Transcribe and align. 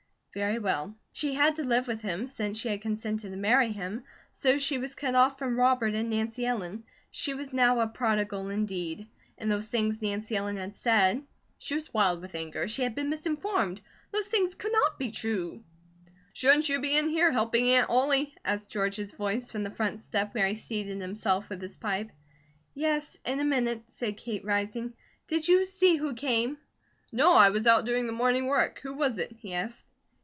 Very 0.33 0.59
well. 0.59 0.95
She 1.11 1.33
had 1.33 1.57
to 1.57 1.65
live 1.65 1.89
with 1.89 2.01
him, 2.01 2.25
since 2.25 2.57
she 2.57 2.69
had 2.69 2.79
consented 2.81 3.31
to 3.31 3.37
marry 3.37 3.73
him, 3.73 4.05
so 4.31 4.57
she 4.57 4.77
was 4.77 4.95
cut 4.95 5.13
off 5.13 5.37
from 5.37 5.59
Robert 5.59 5.93
and 5.93 6.09
Nancy 6.09 6.45
Ellen. 6.45 6.85
She 7.09 7.33
was 7.33 7.51
now 7.51 7.81
a 7.81 7.87
prodigal, 7.87 8.47
indeed. 8.47 9.09
And 9.37 9.51
those 9.51 9.67
things 9.67 10.01
Nancy 10.01 10.37
Ellen 10.37 10.55
had 10.55 10.73
said 10.73 11.21
she 11.59 11.75
was 11.75 11.93
wild 11.93 12.21
with 12.21 12.33
anger. 12.33 12.69
She 12.69 12.83
had 12.83 12.95
been 12.95 13.09
misinformed. 13.09 13.81
Those 14.11 14.27
things 14.29 14.55
could 14.55 14.71
not 14.71 14.97
be 14.97 15.11
true. 15.11 15.65
"Shouldn't 16.31 16.69
you 16.69 16.79
be 16.79 16.95
in 16.97 17.09
here 17.09 17.33
helping 17.33 17.67
Aunt 17.67 17.89
Ollie?" 17.89 18.33
asked 18.45 18.69
George's 18.69 19.11
voice 19.11 19.51
from 19.51 19.63
the 19.63 19.69
front 19.69 20.01
step 20.01 20.33
where 20.33 20.47
he 20.47 20.55
seated 20.55 21.01
himself 21.01 21.49
with 21.49 21.61
his 21.61 21.75
pipe. 21.75 22.09
"Yes, 22.73 23.17
in 23.25 23.41
a 23.41 23.43
minute," 23.43 23.83
said 23.89 24.15
Kate, 24.15 24.45
rising. 24.45 24.93
"Did 25.27 25.45
you 25.49 25.65
see 25.65 25.97
who 25.97 26.13
came?" 26.13 26.57
"No. 27.11 27.33
I 27.35 27.49
was 27.49 27.67
out 27.67 27.85
doing 27.85 28.07
the 28.07 28.13
morning 28.13 28.45
work. 28.47 28.79
Who 28.83 28.93
was 28.93 29.17
it?" 29.17 29.33
he 29.37 29.53
asked. 29.53 29.83